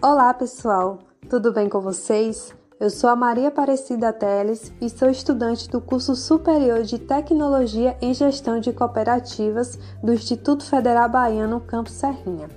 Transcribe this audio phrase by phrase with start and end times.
[0.00, 2.54] Olá pessoal, tudo bem com vocês?
[2.80, 8.14] Eu sou a Maria Aparecida Teles e sou estudante do curso superior de Tecnologia em
[8.14, 12.48] Gestão de Cooperativas do Instituto Federal Baiano Campus Serrinha.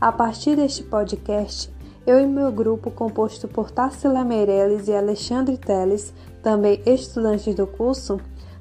[0.00, 1.70] A partir deste podcast,
[2.06, 6.12] eu e meu grupo, composto por Tarsila Meirelles e Alexandre Teles,
[6.42, 8.18] também estudantes do curso,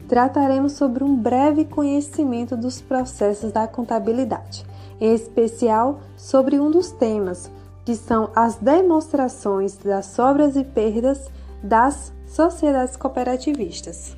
[0.08, 4.66] trataremos sobre um breve conhecimento dos processos da contabilidade,
[5.00, 7.50] em especial sobre um dos temas,
[7.86, 11.30] que são as demonstrações das sobras e perdas
[11.64, 14.18] das sociedades cooperativistas.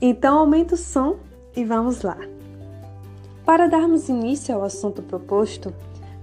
[0.00, 1.16] Então, aumenta o som
[1.54, 2.18] e vamos lá.
[3.44, 5.72] Para darmos início ao assunto proposto,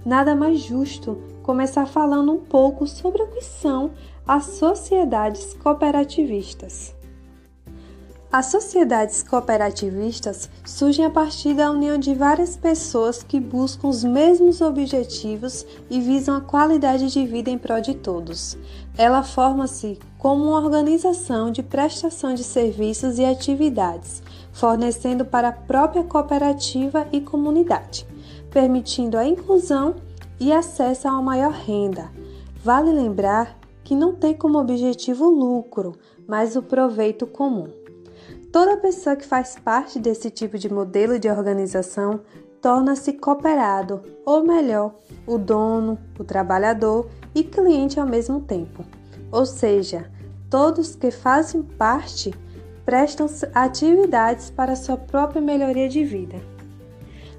[0.04, 3.90] nada mais justo começar falando um pouco sobre o que são
[4.26, 6.94] as sociedades cooperativistas.
[8.32, 14.62] As sociedades cooperativistas surgem a partir da união de várias pessoas que buscam os mesmos
[14.62, 18.56] objetivos e visam a qualidade de vida em prol de todos.
[18.96, 26.02] Ela forma-se como uma organização de prestação de serviços e atividades, fornecendo para a própria
[26.02, 28.06] cooperativa e comunidade,
[28.50, 29.96] permitindo a inclusão
[30.38, 32.10] e acesso a uma maior renda.
[32.64, 35.92] Vale lembrar que não tem como objetivo o lucro,
[36.26, 37.68] mas o proveito comum.
[38.52, 42.20] Toda pessoa que faz parte desse tipo de modelo de organização
[42.60, 44.94] torna-se cooperado, ou melhor,
[45.26, 48.84] o dono, o trabalhador e cliente ao mesmo tempo.
[49.32, 50.10] Ou seja,
[50.48, 52.32] todos que fazem parte
[52.84, 56.36] prestam atividades para sua própria melhoria de vida.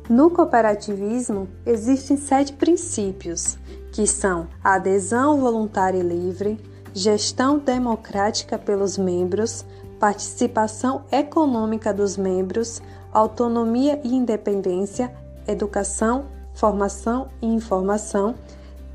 [0.10, 3.58] No cooperativismo, existem sete princípios,
[3.94, 6.60] que são adesão voluntária e livre,
[6.94, 9.66] gestão democrática pelos membros,
[10.00, 12.82] participação econômica dos membros,
[13.14, 15.10] autonomia e independência,
[15.48, 18.36] educação, formação e informação,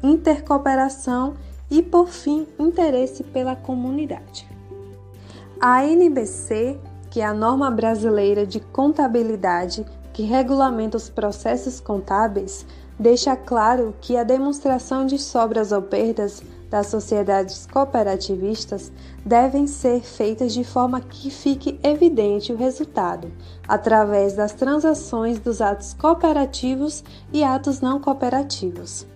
[0.02, 1.34] intercooperação
[1.70, 4.46] e, por fim, interesse pela comunidade.
[5.58, 6.78] A NBC,
[7.10, 9.86] que é a norma brasileira de contabilidade
[10.18, 12.66] que regulamenta os processos contábeis,
[12.98, 18.90] deixa claro que a demonstração de sobras ou perdas das sociedades cooperativistas
[19.24, 23.30] devem ser feitas de forma que fique evidente o resultado,
[23.68, 29.06] através das transações dos atos cooperativos e atos não cooperativos.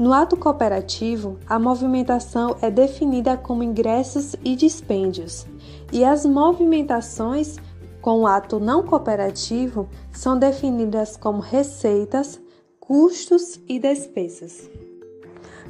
[0.00, 5.46] No ato cooperativo, a movimentação é definida como ingressos e dispêndios,
[5.92, 7.56] e as movimentações
[8.00, 12.40] com o ato não cooperativo são definidas como receitas,
[12.78, 14.68] custos e despesas.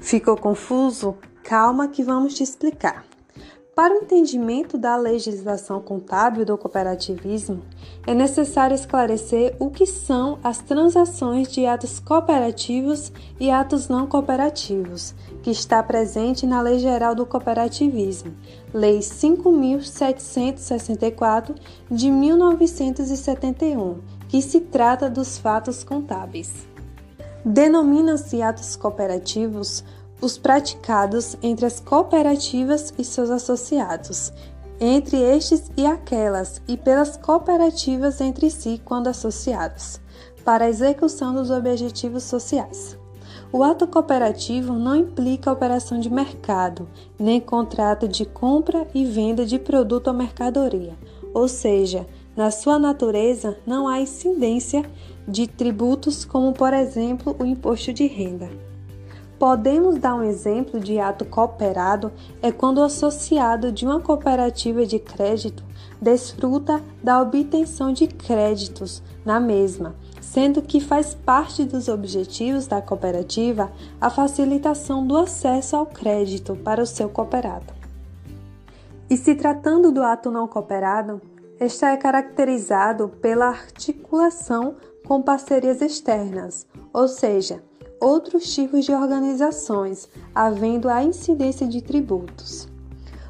[0.01, 1.17] Ficou confuso?
[1.43, 3.10] Calma que vamos te explicar.
[3.81, 7.63] Para o entendimento da legislação contábil do cooperativismo,
[8.07, 13.11] é necessário esclarecer o que são as transações de atos cooperativos
[13.41, 18.37] e atos não cooperativos, que está presente na Lei Geral do Cooperativismo,
[18.75, 21.55] Lei 5.764
[21.91, 26.69] de 1971, que se trata dos fatos contábeis.
[27.43, 29.83] Denomina-se atos cooperativos
[30.21, 34.33] os praticados entre as cooperativas e seus associados,
[34.79, 40.01] entre estes e aquelas, e pelas cooperativas entre si quando associadas,
[40.45, 42.99] para a execução dos objetivos sociais.
[43.53, 46.89] O ato cooperativo não implica operação de mercado,
[47.19, 50.97] nem contrato de compra e venda de produto ou mercadoria,
[51.35, 54.89] ou seja, na sua natureza não há incidência
[55.27, 58.70] de tributos, como por exemplo o imposto de renda.
[59.41, 62.13] Podemos dar um exemplo de ato cooperado
[62.43, 65.65] é quando o associado de uma cooperativa de crédito
[65.99, 73.73] desfruta da obtenção de créditos na mesma, sendo que faz parte dos objetivos da cooperativa
[73.99, 77.73] a facilitação do acesso ao crédito para o seu cooperado.
[79.09, 81.19] E se tratando do ato não cooperado,
[81.59, 84.77] este é caracterizado pela articulação
[85.07, 87.63] com parcerias externas, ou seja,
[88.01, 92.69] outros tipos de organizações, havendo a incidência de tributos.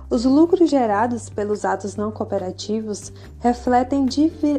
[0.09, 4.07] Os lucros gerados pelos atos não cooperativos refletem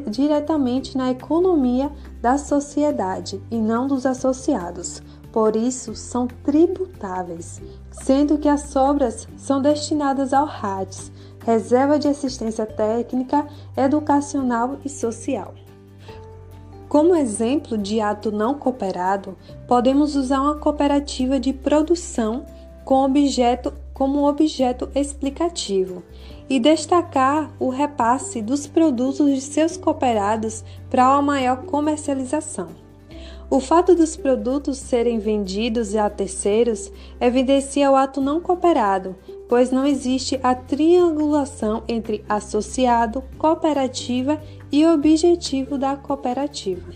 [0.07, 1.91] diretamente na economia
[2.21, 7.61] da sociedade e não dos associados, por isso são tributáveis,
[7.91, 11.11] sendo que as sobras são destinadas ao RATS,
[11.45, 15.53] Reserva de Assistência Técnica, Educacional e Social.
[16.91, 22.45] Como exemplo de ato não cooperado, podemos usar uma cooperativa de produção
[22.83, 26.03] com objeto como objeto explicativo
[26.49, 32.67] e destacar o repasse dos produtos de seus cooperados para uma maior comercialização.
[33.49, 36.91] O fato dos produtos serem vendidos a terceiros
[37.21, 39.15] evidencia o ato não cooperado,
[39.47, 44.41] pois não existe a triangulação entre associado, cooperativa
[44.71, 46.93] e objetivo da cooperativa.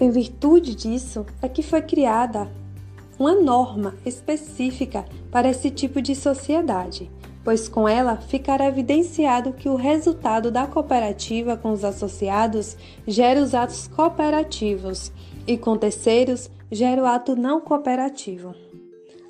[0.00, 2.48] Em virtude disso, é que foi criada
[3.18, 7.10] uma norma específica para esse tipo de sociedade,
[7.42, 12.76] pois com ela ficará evidenciado que o resultado da cooperativa com os associados
[13.06, 15.10] gera os atos cooperativos
[15.46, 18.54] e com terceiros gera o ato não cooperativo.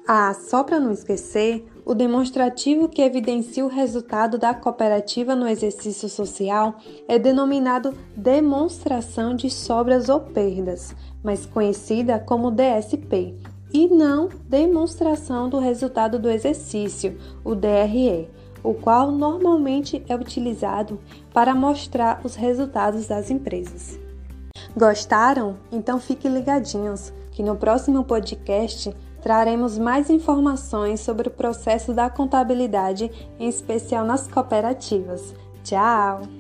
[0.06, 6.06] Ah, só para não esquecer, o demonstrativo que evidencia o resultado da cooperativa no exercício
[6.06, 6.76] social
[7.08, 10.94] é denominado demonstração de sobras ou perdas,
[11.25, 13.35] mais conhecida como DSP,
[13.73, 18.29] e não demonstração do resultado do exercício, o DRE,
[18.62, 21.00] o qual normalmente é utilizado
[21.32, 23.99] para mostrar os resultados das empresas.
[24.76, 25.56] Gostaram?
[25.73, 28.94] Então fiquem ligadinhos que no próximo podcast
[29.29, 35.35] traremos mais informações sobre o processo da contabilidade, em especial nas cooperativas.
[35.63, 36.38] Tchau!